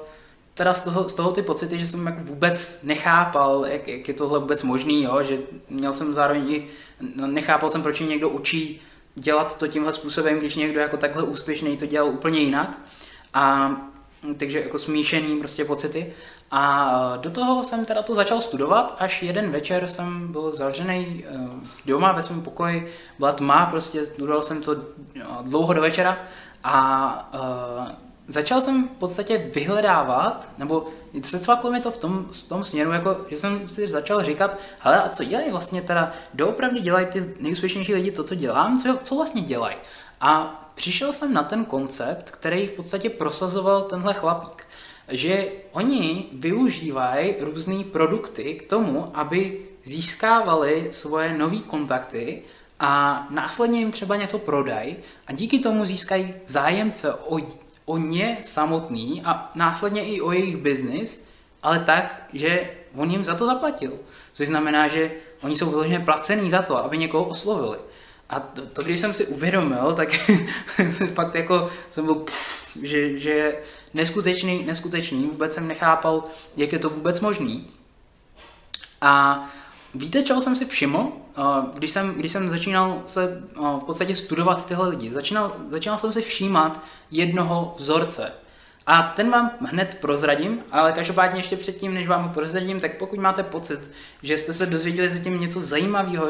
teda 0.55 0.75
z 0.75 0.83
toho, 0.83 1.09
z 1.09 1.15
toho 1.15 1.33
ty 1.33 1.43
pocity, 1.43 1.79
že 1.79 1.87
jsem 1.87 2.07
jako 2.07 2.21
vůbec 2.23 2.83
nechápal, 2.83 3.67
jak, 3.67 3.89
jak 3.89 4.09
je 4.09 4.15
tohle 4.15 4.39
vůbec 4.39 4.63
možný, 4.63 5.03
jo? 5.03 5.23
že 5.23 5.39
měl 5.71 5.93
jsem 5.93 6.15
zároveň 6.15 6.51
i, 6.53 6.67
no, 7.17 7.27
nechápal 7.27 7.71
jsem, 7.71 7.83
proč 7.83 8.01
někdo 8.01 8.29
učí 8.29 8.81
dělat 9.15 9.59
to 9.59 9.69
tímhle 9.69 9.93
způsobem, 9.93 10.39
když 10.39 10.57
někdo 10.57 10.81
jako 10.81 10.97
takhle 10.97 11.23
úspěšný 11.23 11.77
to 11.77 11.87
dělal 11.87 12.09
úplně 12.09 12.39
jinak. 12.39 12.79
A 13.35 13.77
takže 14.39 14.61
jako 14.61 14.79
smíšený 14.79 15.39
prostě 15.39 15.65
pocity. 15.65 16.13
A 16.51 17.17
do 17.17 17.31
toho 17.31 17.65
jsem 17.65 17.85
teda 17.85 18.03
to 18.03 18.15
začal 18.15 18.41
studovat, 18.41 18.97
až 18.99 19.23
jeden 19.23 19.51
večer 19.51 19.89
jsem 19.89 20.33
byl 20.33 20.53
zavřený 20.53 21.25
eh, 21.27 21.33
doma 21.87 22.13
ve 22.13 22.23
svém 22.23 22.43
pokoji, 22.43 22.93
byla 23.19 23.33
tma, 23.33 23.67
prostě 23.67 24.07
studoval 24.07 24.43
jsem 24.43 24.63
to 24.63 24.77
eh, 25.17 25.23
dlouho 25.43 25.73
do 25.73 25.81
večera. 25.81 26.19
A 26.65 27.31
začal 28.29 28.61
jsem 28.61 28.89
v 28.89 28.91
podstatě 28.91 29.51
vyhledávat, 29.55 30.51
nebo 30.59 30.87
se 31.23 31.39
cvaklo 31.39 31.71
mi 31.71 31.81
to 31.81 31.91
v 31.91 31.99
tom, 31.99 32.27
v 32.33 32.49
tom 32.49 32.65
směru, 32.65 32.93
jako, 32.93 33.17
že 33.29 33.39
jsem 33.39 33.69
si 33.69 33.89
začal 33.89 34.23
říkat, 34.23 34.59
hele, 34.79 35.03
a 35.03 35.09
co 35.09 35.25
dělají 35.25 35.51
vlastně 35.51 35.83
teda, 35.83 36.11
doopravdy 36.35 36.81
dělají 36.81 37.07
ty 37.07 37.35
nejúspěšnější 37.41 37.95
lidi 37.95 38.11
to, 38.11 38.25
co 38.25 38.35
dělám, 38.35 38.79
co, 38.79 38.99
co 39.03 39.15
vlastně 39.15 39.43
dělají. 39.43 39.77
A 40.21 40.63
přišel 40.77 41.13
jsem 41.13 41.35
na 41.35 41.43
ten 41.43 41.65
koncept, 41.65 42.31
který 42.31 42.67
v 42.67 42.73
podstatě 42.73 43.11
prosazoval 43.11 43.83
tenhle 43.83 44.15
chlapík, 44.15 44.67
že 45.09 45.49
oni 45.73 46.27
využívají 46.33 47.35
různé 47.41 47.85
produkty 47.85 48.55
k 48.55 48.71
tomu, 48.71 49.11
aby 49.15 49.59
získávali 49.85 50.89
svoje 50.91 51.35
nové 51.39 51.59
kontakty 51.59 52.43
a 52.81 53.27
následně 53.31 53.79
jim 53.79 53.91
třeba 53.91 54.17
něco 54.17 54.39
prodají 54.39 54.97
a 55.27 55.33
díky 55.33 55.59
tomu 55.59 55.85
získají 55.85 56.35
zájemce 56.47 57.15
o, 57.15 57.39
o 57.85 57.99
ně 57.99 58.39
samotný 58.43 59.23
a 59.25 59.53
následně 59.55 60.05
i 60.05 60.21
o 60.21 60.33
jejich 60.33 60.57
biznis, 60.57 61.29
ale 61.63 61.81
tak, 61.81 62.27
že 62.33 62.71
on 62.95 63.11
jim 63.11 63.25
za 63.25 63.35
to 63.35 63.47
zaplatil. 63.47 63.93
Což 64.33 64.49
znamená, 64.49 64.89
že 64.89 65.11
oni 65.43 65.57
jsou 65.57 65.71
vyloženě 65.71 66.01
placení 66.01 66.51
za 66.51 66.63
to, 66.63 66.85
aby 66.85 66.99
někoho 66.99 67.25
oslovili. 67.25 67.79
A 68.31 68.41
to, 68.41 68.67
to 68.67 68.83
když 68.83 69.01
jsem 69.01 69.15
si 69.15 69.27
uvědomil, 69.27 69.95
tak 69.95 70.09
fakt 71.15 71.35
jako 71.35 71.69
jsem 71.91 72.05
byl, 72.05 72.15
pff, 72.15 72.77
že, 72.83 73.19
že 73.19 73.31
je 73.31 73.63
neskutečný, 73.95 74.65
neskutečný, 74.65 75.27
vůbec 75.27 75.55
jsem 75.55 75.69
nechápal, 75.69 76.25
jak 76.57 76.73
je 76.73 76.79
to 76.79 76.89
vůbec 76.89 77.21
možný. 77.21 77.71
A 79.01 79.45
víte, 79.95 80.23
čeho 80.23 80.41
jsem 80.41 80.57
si 80.57 80.65
všiml, 80.65 81.13
když 81.75 81.91
jsem, 81.91 82.15
když 82.15 82.33
jsem 82.33 82.51
začínal 82.51 83.03
se 83.07 83.43
v 83.81 83.85
podstatě 83.85 84.17
studovat 84.17 84.67
tyhle 84.67 84.89
lidi? 84.89 85.11
Začínal, 85.11 85.57
začínal 85.69 85.99
jsem 85.99 86.13
si 86.13 86.23
všímat 86.23 86.81
jednoho 87.11 87.75
vzorce. 87.79 88.33
A 88.89 89.03
ten 89.03 89.31
vám 89.31 89.51
hned 89.61 89.99
prozradím, 90.01 90.65
ale 90.71 90.93
každopádně 90.93 91.39
ještě 91.39 91.57
předtím, 91.57 91.95
než 91.95 92.09
vám 92.09 92.23
ho 92.23 92.29
prozradím, 92.29 92.81
tak 92.81 92.97
pokud 92.97 93.19
máte 93.19 93.43
pocit, 93.43 93.91
že 94.23 94.39
jste 94.39 94.53
se 94.53 94.67
dozvěděli 94.67 95.11
zatím 95.11 95.41
něco 95.41 95.61
zajímavého, 95.61 96.27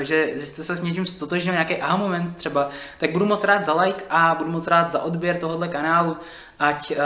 že 0.00 0.32
jste 0.36 0.64
se 0.64 0.76
s 0.76 0.80
něčím 0.80 1.06
stotožnil, 1.06 1.52
nějaký 1.52 1.76
aha 1.76 1.96
moment 1.96 2.36
třeba, 2.36 2.68
tak 2.98 3.12
budu 3.12 3.26
moc 3.26 3.44
rád 3.44 3.64
za 3.64 3.74
like 3.82 4.04
a 4.10 4.34
budu 4.34 4.50
moc 4.50 4.66
rád 4.66 4.92
za 4.92 5.02
odběr 5.02 5.36
tohohle 5.36 5.68
kanálu, 5.68 6.16
ať 6.58 6.90
uh, 6.90 6.96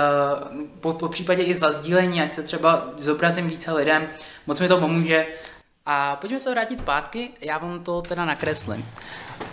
po, 0.80 0.92
po 0.92 1.08
případě 1.08 1.42
i 1.42 1.54
za 1.54 1.72
sdílení, 1.72 2.22
ať 2.22 2.34
se 2.34 2.42
třeba 2.42 2.88
zobrazím 2.96 3.48
více 3.48 3.72
lidem, 3.72 4.06
moc 4.46 4.60
mi 4.60 4.68
to 4.68 4.78
pomůže. 4.78 5.26
A 5.86 6.16
pojďme 6.16 6.40
se 6.40 6.50
vrátit 6.50 6.78
zpátky, 6.78 7.30
já 7.40 7.58
vám 7.58 7.84
to 7.84 8.02
teda 8.02 8.24
nakreslím. 8.24 8.86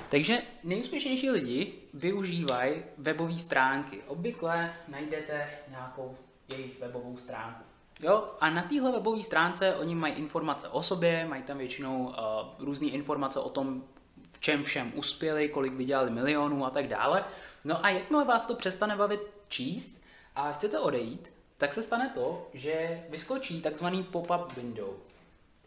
Takže 0.10 0.38
nejúspěšnější 0.64 1.30
lidi 1.30 1.74
využívají 1.98 2.84
webové 2.98 3.38
stránky. 3.38 4.04
Obvykle 4.08 4.74
najdete 4.88 5.50
nějakou 5.70 6.18
jejich 6.48 6.80
webovou 6.80 7.18
stránku. 7.18 7.64
Jo, 8.02 8.34
a 8.40 8.50
na 8.50 8.64
téhle 8.64 8.92
webové 8.92 9.24
stránce 9.24 9.76
oni 9.76 9.96
mají 9.96 10.14
informace 10.14 10.68
o 10.68 10.82
sobě, 10.82 11.26
mají 11.26 11.44
tam 11.44 11.58
většinou 11.58 12.08
uh, 12.08 12.14
různé 12.60 12.88
informace 12.88 13.40
o 13.40 13.50
tom, 13.50 13.84
v 14.32 14.40
čem 14.40 14.64
všem 14.64 14.92
uspěli, 14.96 15.50
kolik 15.50 15.74
vydělali 15.74 16.12
milionů 16.12 16.66
a 16.66 16.70
tak 16.70 16.88
dále. 16.88 17.26
No 17.64 17.86
a 17.86 17.90
jakmile 17.90 18.26
vás 18.26 18.46
to 18.46 18.56
přestane 18.56 18.96
bavit 18.96 19.22
číst 19.48 20.02
a 20.36 20.52
chcete 20.52 20.80
odejít, 20.80 21.34
tak 21.58 21.74
se 21.74 21.84
stane 21.84 22.12
to, 22.14 22.50
že 22.54 23.04
vyskočí 23.10 23.62
takzvaný 23.62 24.04
pop-up 24.04 24.54
window. 24.58 24.90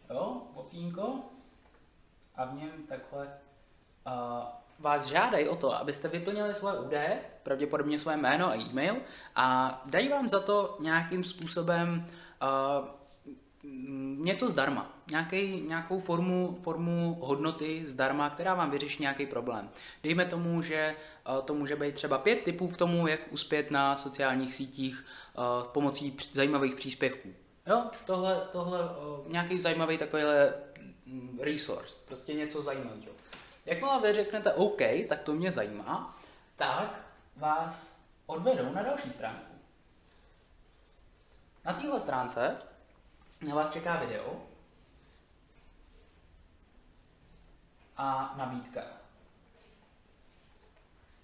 Jo, 0.09 0.41
okýnko 0.53 1.19
a 2.35 2.45
v 2.45 2.53
něm 2.53 2.71
takhle 2.89 3.27
uh, 4.07 4.43
vás 4.81 5.05
žádají 5.05 5.47
o 5.47 5.55
to, 5.55 5.75
abyste 5.75 6.07
vyplnili 6.07 6.53
svoje 6.53 6.79
údaje, 6.79 7.19
pravděpodobně 7.43 7.99
své 7.99 8.17
jméno 8.17 8.47
a 8.47 8.55
e-mail, 8.55 8.95
a 9.35 9.81
dají 9.85 10.09
vám 10.09 10.29
za 10.29 10.39
to 10.39 10.77
nějakým 10.79 11.23
způsobem 11.23 12.05
uh, 12.41 12.87
něco 14.25 14.49
zdarma, 14.49 14.95
nějaký, 15.11 15.61
nějakou 15.61 15.99
formu, 15.99 16.59
formu 16.61 17.17
hodnoty 17.21 17.83
zdarma, 17.85 18.29
která 18.29 18.53
vám 18.55 18.71
vyřeší 18.71 19.01
nějaký 19.01 19.25
problém. 19.25 19.69
Dejme 20.03 20.25
tomu, 20.25 20.61
že 20.61 20.95
uh, 21.29 21.41
to 21.41 21.53
může 21.53 21.75
být 21.75 21.95
třeba 21.95 22.17
pět 22.17 22.43
typů 22.43 22.67
k 22.67 22.77
tomu, 22.77 23.07
jak 23.07 23.19
uspět 23.29 23.71
na 23.71 23.95
sociálních 23.95 24.53
sítích 24.53 25.05
uh, 25.37 25.43
pomocí 25.67 26.17
zajímavých 26.33 26.75
příspěvků. 26.75 27.29
Jo, 27.67 27.83
tohle, 28.05 28.41
tohle 28.51 28.79
nějaký 29.27 29.59
zajímavý 29.59 29.97
takovýhle 29.97 30.53
mm, 31.05 31.39
resource, 31.41 32.01
prostě 32.05 32.33
něco 32.33 32.61
zajímavého. 32.61 33.20
Jakmile 33.65 34.01
vy 34.01 34.13
řeknete 34.13 34.53
OK, 34.53 34.81
tak 35.09 35.21
to 35.21 35.33
mě 35.33 35.51
zajímá, 35.51 36.19
tak 36.55 36.99
vás 37.35 38.01
odvedou 38.25 38.73
na 38.73 38.83
další 38.83 39.11
stránku. 39.11 39.51
Na 41.65 41.73
téhle 41.73 41.99
stránce 41.99 42.57
na 43.41 43.55
vás 43.55 43.69
čeká 43.69 43.95
video 43.95 44.41
a 47.97 48.33
nabídka. 48.37 48.81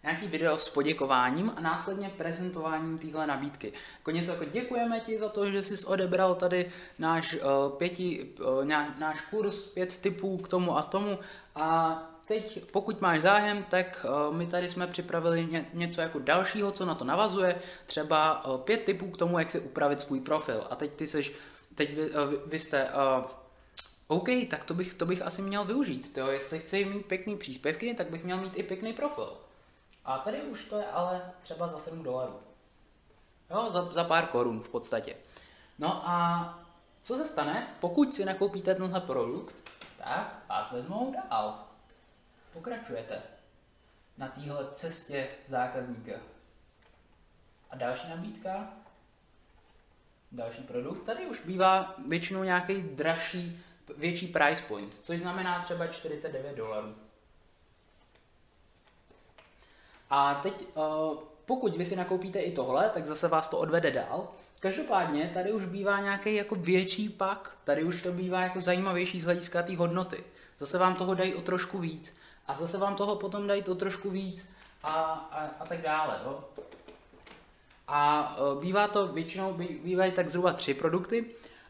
Nějaký 0.03 0.27
video 0.27 0.58
s 0.58 0.70
poděkováním 0.70 1.53
a 1.56 1.62
následně 1.62 2.10
prezentováním 2.10 2.98
téhle 2.98 3.27
nabídky. 3.27 3.74
Jako 3.98 4.12
něco 4.12 4.32
jako 4.32 4.46
děkujeme 4.46 5.00
ti 5.00 5.17
za 5.17 5.29
to, 5.29 5.51
že 5.51 5.63
jsi 5.63 5.86
odebral 5.86 6.36
tady 6.36 6.72
náš, 7.00 7.34
uh, 7.34 7.77
pěti, 7.77 8.36
uh, 8.39 8.65
náš 9.00 9.22
kurz, 9.22 9.65
pět 9.65 9.98
typů 9.98 10.38
k 10.38 10.48
tomu 10.48 10.77
a 10.77 10.84
tomu 10.84 11.20
a 11.56 12.00
teď, 12.27 12.72
pokud 12.72 13.01
máš 13.01 13.22
zájem, 13.22 13.63
tak 13.63 14.05
uh, 14.10 14.36
my 14.36 14.48
tady 14.48 14.69
jsme 14.69 14.88
připravili 14.88 15.46
ně, 15.46 15.65
něco 15.74 16.01
jako 16.01 16.19
dalšího, 16.19 16.72
co 16.72 16.86
na 16.86 16.96
to 16.96 17.05
navazuje, 17.05 17.62
třeba 17.86 18.46
uh, 18.46 18.62
pět 18.62 18.84
typů 18.84 19.12
k 19.12 19.17
tomu, 19.17 19.39
jak 19.39 19.51
si 19.51 19.60
upravit 19.60 20.01
svůj 20.01 20.22
profil. 20.22 20.67
A 20.69 20.75
teď 20.75 20.91
ty 20.91 21.07
seš, 21.07 21.34
teď 21.75 21.93
vy, 21.93 22.12
uh, 22.12 22.34
vy 22.46 22.60
jste, 22.60 22.89
uh, 22.89 23.25
OK, 24.07 24.29
tak 24.50 24.63
to 24.63 24.74
bych, 24.74 24.93
to 24.93 25.05
bych 25.05 25.22
asi 25.22 25.41
měl 25.41 25.65
využít. 25.65 26.13
To, 26.13 26.31
jestli 26.31 26.60
chci 26.60 26.86
mít 26.86 27.05
pěkný 27.05 27.38
příspěvky, 27.38 27.93
tak 27.93 28.10
bych 28.10 28.24
měl 28.24 28.38
mít 28.38 28.57
i 28.57 28.63
pěkný 28.63 28.93
profil. 28.93 29.34
A 30.05 30.17
tady 30.17 30.41
už 30.41 30.65
to 30.65 30.77
je 30.77 30.88
ale 30.88 31.22
třeba 31.41 31.67
za 31.67 31.79
7 31.79 32.03
dolarů. 32.03 32.39
Jo, 33.50 33.67
za, 33.69 33.89
za 33.91 34.03
pár 34.03 34.25
korun 34.25 34.62
v 34.62 34.69
podstatě. 34.69 35.15
No 35.79 36.10
a 36.10 36.60
co 37.03 37.15
se 37.15 37.27
stane, 37.27 37.67
pokud 37.79 38.15
si 38.15 38.25
nakoupíte 38.25 38.75
tenhle 38.75 39.01
produkt, 39.01 39.55
tak 39.98 40.43
vás 40.50 40.72
vezmou 40.72 41.13
dál 41.13 41.67
pokračujete 42.57 43.21
na 44.17 44.27
téhle 44.27 44.67
cestě 44.75 45.27
zákazníka. 45.49 46.13
A 47.69 47.75
další 47.75 48.09
nabídka, 48.09 48.69
další 50.31 50.61
produkt, 50.61 51.05
tady 51.05 51.25
už 51.25 51.45
bývá 51.45 51.95
většinou 52.07 52.43
nějaký 52.43 52.81
dražší 52.81 53.63
větší 53.97 54.27
price 54.27 54.61
point, 54.67 54.95
což 54.95 55.19
znamená 55.19 55.63
třeba 55.63 55.87
49 55.87 56.55
dolarů. 56.55 56.95
A 60.09 60.35
teď, 60.35 60.53
uh, 60.61 61.19
pokud 61.45 61.75
vy 61.75 61.85
si 61.85 61.95
nakoupíte 61.95 62.39
i 62.39 62.51
tohle, 62.51 62.89
tak 62.89 63.05
zase 63.05 63.27
vás 63.27 63.49
to 63.49 63.57
odvede 63.57 63.91
dál. 63.91 64.27
Každopádně 64.59 65.31
tady 65.33 65.51
už 65.51 65.65
bývá 65.65 66.01
nějaký 66.01 66.35
jako 66.35 66.55
větší 66.55 67.09
pak, 67.09 67.57
tady 67.63 67.83
už 67.83 68.01
to 68.01 68.11
bývá 68.11 68.41
jako 68.41 68.61
zajímavější 68.61 69.21
z 69.21 69.25
hlediska 69.25 69.63
té 69.63 69.77
hodnoty. 69.77 70.23
Zase 70.59 70.77
vám 70.77 70.95
toho 70.95 71.13
dají 71.13 71.35
o 71.35 71.41
trošku 71.41 71.77
víc 71.77 72.17
a 72.47 72.53
zase 72.53 72.77
vám 72.77 72.95
toho 72.95 73.15
potom 73.15 73.47
dají 73.47 73.63
o 73.63 73.75
trošku 73.75 74.09
víc 74.09 74.49
a, 74.83 74.91
a, 75.31 75.49
a 75.59 75.65
tak 75.65 75.81
dále. 75.81 76.19
Jo. 76.25 76.43
A 77.87 78.35
uh, 78.37 78.61
bývá 78.61 78.87
to 78.87 79.07
většinou, 79.07 79.53
bývají 79.83 80.11
tak 80.11 80.29
zhruba 80.29 80.53
tři 80.53 80.73
produkty 80.73 81.25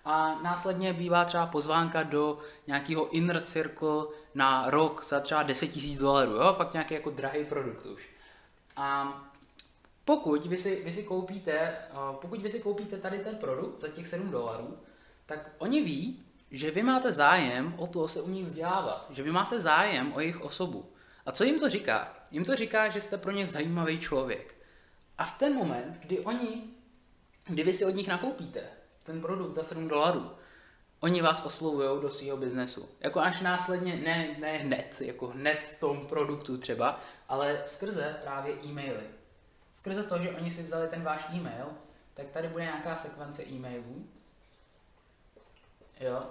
a 0.05 0.39
následně 0.41 0.93
bývá 0.93 1.25
třeba 1.25 1.46
pozvánka 1.46 2.03
do 2.03 2.39
nějakého 2.67 3.10
inner 3.10 3.41
circle 3.41 4.05
na 4.36 4.69
rok 4.69 5.05
za 5.05 5.19
třeba 5.19 5.43
10 5.43 5.75
000 5.75 6.00
dolarů, 6.00 6.31
jo? 6.31 6.53
fakt 6.53 6.74
nějaký 6.74 6.93
jako 6.93 7.10
drahý 7.10 7.46
produkt 7.46 7.86
už. 7.86 8.10
A 8.75 9.17
pokud 10.05 10.46
vy 10.46 10.57
si, 10.57 10.84
vy 10.86 10.93
si 10.93 11.03
koupíte, 11.03 11.77
pokud 12.22 12.41
vy 12.41 12.51
si 12.51 12.60
koupíte 12.60 12.98
tady 12.98 13.19
ten 13.19 13.36
produkt 13.36 13.81
za 13.81 13.88
těch 13.88 14.07
7 14.07 14.31
dolarů, 14.31 14.77
tak 15.25 15.50
oni 15.57 15.84
ví, 15.84 16.24
že 16.51 16.72
vy 16.72 16.84
máte 16.84 17.13
zájem 17.13 17.74
o 17.77 17.88
to 17.88 18.08
se 18.08 18.22
u 18.22 18.30
nich 18.30 18.44
vzdělávat, 18.44 19.08
že 19.10 19.24
vy 19.24 19.32
máte 19.32 19.60
zájem 19.60 20.13
o 20.13 20.20
jejich 20.20 20.42
osobu. 20.42 20.92
A 21.25 21.32
co 21.32 21.44
jim 21.44 21.60
to 21.60 21.70
říká? 21.70 22.13
Jim 22.32 22.46
to 22.46 22.56
říká, 22.56 22.89
že 22.89 23.01
jste 23.01 23.18
pro 23.18 23.32
ně 23.32 23.48
zajímavý 23.48 24.00
člověk. 24.00 24.56
A 25.18 25.25
v 25.25 25.38
ten 25.38 25.54
moment, 25.54 25.98
kdy 26.00 26.20
oni, 26.20 26.63
kdy 27.48 27.63
vy 27.63 27.74
si 27.74 27.86
od 27.86 27.96
nich 27.96 28.08
nakoupíte 28.08 28.63
ten 29.04 29.22
produkt 29.22 29.56
za 29.56 29.63
7 29.63 29.88
dolarů, 29.88 30.32
oni 31.00 31.22
vás 31.22 31.46
oslovují 31.46 32.01
do 32.01 32.12
svého 32.12 32.38
biznesu. 32.38 32.89
Jako 33.00 33.20
až 33.20 33.42
následně, 33.42 33.96
ne, 33.96 34.36
ne 34.39 34.58
hned, 34.58 35.01
jako 35.01 35.27
hned 35.27 35.60
v 35.60 35.80
tom 35.80 36.08
produktu 36.08 36.58
třeba, 36.58 37.00
ale 37.30 37.62
skrze 37.66 38.16
právě 38.24 38.54
e-maily. 38.66 39.04
Skrze 39.74 40.04
to, 40.04 40.18
že 40.18 40.30
oni 40.30 40.51
si 40.51 40.63
vzali 40.63 40.88
ten 40.88 41.04
váš 41.04 41.25
e-mail, 41.34 41.66
tak 42.13 42.27
tady 42.30 42.48
bude 42.48 42.63
nějaká 42.63 42.96
sekvence 42.96 43.44
e-mailů. 43.44 44.08
Jo. 46.00 46.24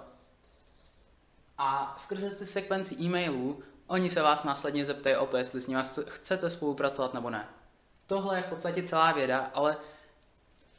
A 1.57 1.93
skrze 1.97 2.29
ty 2.29 2.45
sekvenci 2.45 2.95
e-mailů, 2.95 3.63
oni 3.87 4.09
se 4.09 4.21
vás 4.21 4.43
následně 4.43 4.85
zeptají 4.85 5.15
o 5.15 5.25
to, 5.25 5.37
jestli 5.37 5.61
s 5.61 5.67
nimi 5.67 5.81
chcete 6.07 6.49
spolupracovat 6.49 7.13
nebo 7.13 7.29
ne. 7.29 7.47
Tohle 8.07 8.37
je 8.37 8.43
v 8.43 8.49
podstatě 8.49 8.83
celá 8.83 9.11
věda, 9.11 9.51
ale 9.53 9.77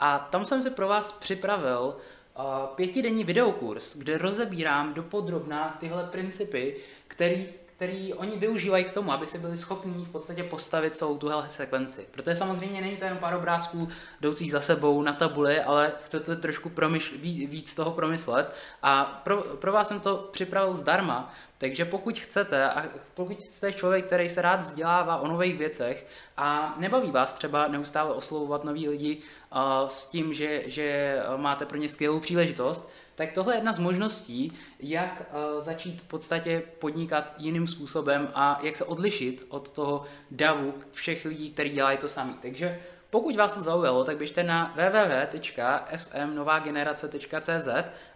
a 0.00 0.18
tam 0.18 0.44
jsem 0.44 0.62
si 0.62 0.70
pro 0.70 0.88
vás 0.88 1.12
připravil 1.12 1.96
uh, 2.38 2.44
pětidenní 2.74 3.24
videokurs, 3.24 3.96
kde 3.96 4.18
rozebírám 4.18 4.94
dopodrobná 4.94 5.76
tyhle 5.80 6.04
principy, 6.04 6.76
který 7.08 7.48
který 7.78 8.14
oni 8.14 8.36
využívají 8.36 8.84
k 8.84 8.90
tomu, 8.90 9.12
aby 9.12 9.26
si 9.26 9.38
byli 9.38 9.56
schopní 9.56 10.04
v 10.04 10.08
podstatě 10.08 10.42
postavit 10.42 10.96
celou 10.96 11.18
tuhle 11.18 11.50
sekvenci. 11.50 12.06
Protože 12.10 12.36
samozřejmě 12.36 12.80
není 12.80 12.96
to 12.96 13.04
jen 13.04 13.16
pár 13.16 13.34
obrázků 13.34 13.88
jdoucích 14.20 14.52
za 14.52 14.60
sebou 14.60 15.02
na 15.02 15.12
tabuli, 15.12 15.60
ale 15.60 15.92
chcete 16.04 16.36
trošku 16.36 16.68
promyšl, 16.68 17.14
víc 17.22 17.74
toho 17.74 17.90
promyslet. 17.90 18.54
A 18.82 19.04
pro, 19.24 19.42
pro 19.42 19.72
vás 19.72 19.88
jsem 19.88 20.00
to 20.00 20.28
připravil 20.32 20.74
zdarma, 20.74 21.34
takže 21.58 21.84
pokud 21.84 22.18
chcete, 22.18 22.70
a 22.70 22.84
pokud 23.14 23.42
jste 23.42 23.72
člověk, 23.72 24.06
který 24.06 24.28
se 24.28 24.42
rád 24.42 24.60
vzdělává 24.60 25.16
o 25.16 25.28
nových 25.28 25.58
věcech 25.58 26.06
a 26.36 26.74
nebaví 26.78 27.10
vás 27.10 27.32
třeba 27.32 27.68
neustále 27.68 28.14
oslovovat 28.14 28.64
nový 28.64 28.88
lidi 28.88 29.18
uh, 29.54 29.88
s 29.88 30.06
tím, 30.06 30.32
že, 30.32 30.62
že 30.66 31.16
máte 31.36 31.66
pro 31.66 31.78
ně 31.78 31.88
skvělou 31.88 32.20
příležitost, 32.20 32.88
tak 33.18 33.32
tohle 33.32 33.54
je 33.54 33.56
jedna 33.56 33.72
z 33.72 33.78
možností, 33.78 34.52
jak 34.80 35.22
uh, 35.56 35.64
začít 35.64 36.00
v 36.00 36.04
podstatě 36.04 36.62
podnikat 36.78 37.34
jiným 37.38 37.66
způsobem 37.66 38.28
a 38.34 38.60
jak 38.62 38.76
se 38.76 38.84
odlišit 38.84 39.46
od 39.48 39.70
toho 39.70 40.04
davu 40.30 40.74
všech 40.92 41.24
lidí, 41.24 41.50
kteří 41.50 41.70
dělají 41.70 41.98
to 41.98 42.08
sami. 42.08 42.32
Takže 42.42 42.80
pokud 43.10 43.36
vás 43.36 43.54
to 43.54 43.60
zaujalo, 43.60 44.04
tak 44.04 44.16
běžte 44.16 44.42
na 44.42 44.74
www.smnovagenerace.cz 44.76 47.68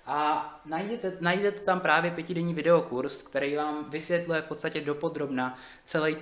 a 0.07 0.61
najdete, 0.67 1.13
najdete 1.21 1.61
tam 1.61 1.81
právě 1.81 2.11
pětidenní 2.11 2.55
videokurs, 2.55 3.23
který 3.23 3.57
vám 3.57 3.91
vysvětluje 3.91 4.43
v 4.43 4.47
podstatě 4.47 4.81
dopodrobna 4.81 5.55
celé 5.85 6.13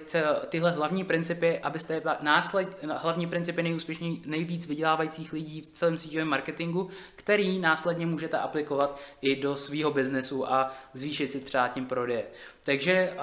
tyhle 0.49 0.71
hlavní 0.71 1.05
principy, 1.05 1.59
abyste 1.59 2.03
násled, 2.21 2.85
hlavní 2.97 3.27
principy 3.27 3.63
nejúspěšněji, 3.63 4.23
nejvíc 4.27 4.67
vydělávajících 4.67 5.33
lidí 5.33 5.61
v 5.61 5.67
celém 5.67 5.99
síťovém 5.99 6.29
marketingu, 6.29 6.89
který 7.17 7.59
následně 7.59 8.07
můžete 8.07 8.39
aplikovat 8.39 9.01
i 9.21 9.37
do 9.37 9.57
svého 9.57 9.91
biznesu 9.91 10.53
a 10.53 10.75
zvýšit 10.95 11.31
si 11.31 11.41
třeba 11.41 11.69
tím 11.69 11.87
prodeje. 11.87 12.25
Takže 12.65 13.13
uh, 13.13 13.19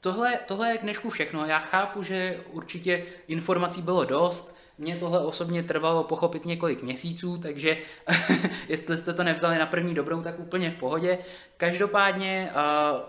Tohle, 0.00 0.38
tohle 0.46 0.70
je 0.70 0.78
k 0.78 0.82
dnešku 0.82 1.10
všechno. 1.10 1.46
Já 1.46 1.58
chápu, 1.58 2.02
že 2.02 2.40
určitě 2.52 3.06
informací 3.28 3.82
bylo 3.82 4.04
dost, 4.04 4.57
mně 4.78 4.96
tohle 4.96 5.24
osobně 5.24 5.62
trvalo 5.62 6.04
pochopit 6.04 6.44
několik 6.44 6.82
měsíců, 6.82 7.38
takže 7.38 7.76
jestli 8.68 8.96
jste 8.98 9.12
to 9.12 9.24
nevzali 9.24 9.58
na 9.58 9.66
první 9.66 9.94
dobrou, 9.94 10.22
tak 10.22 10.38
úplně 10.38 10.70
v 10.70 10.76
pohodě. 10.76 11.18
Každopádně 11.56 12.50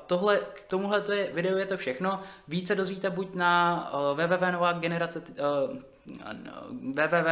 tohle, 0.08 0.40
k 0.54 0.64
tomuhle 0.64 1.04
videu 1.34 1.58
je 1.58 1.66
to 1.66 1.78
všechno. 1.78 2.20
Více 2.48 2.76
dozvíte 2.76 3.10
buď 3.10 3.36
na 3.36 3.92
www.novagenerace 4.16 5.24
www 6.82 7.30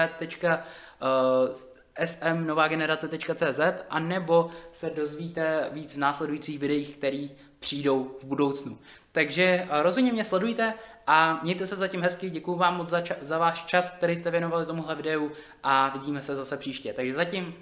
smnovagenerace.cz 2.06 3.60
a 3.90 4.00
nebo 4.00 4.50
se 4.72 4.90
dozvíte 4.90 5.70
víc 5.72 5.96
v 5.96 6.00
následujících 6.00 6.60
videích, 6.60 6.98
které 6.98 7.28
přijdou 7.60 8.16
v 8.20 8.24
budoucnu. 8.24 8.78
Takže 9.12 9.44
eh, 9.44 9.84
rozhodně 9.84 10.12
mě 10.12 10.26
sledujte 10.26 10.74
a 11.08 11.40
mějte 11.44 11.66
se 11.66 11.76
zatím 11.76 12.02
hezky, 12.02 12.30
děkuji 12.30 12.56
vám 12.56 12.78
moc 12.78 12.88
za, 12.88 13.00
ča- 13.00 13.16
za 13.22 13.38
váš 13.38 13.66
čas, 13.66 13.92
který 13.92 14.16
jste 14.16 14.32
věnovali 14.32 14.66
tomuhle 14.66 14.96
videu 14.96 15.32
a 15.64 15.90
vidíme 15.90 16.22
se 16.22 16.36
zase 16.36 16.58
příště. 16.58 16.94
Takže 16.94 17.14
zatím 17.14 17.56